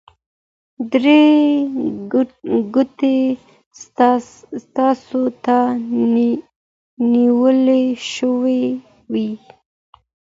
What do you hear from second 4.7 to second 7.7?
تاسو ته نیول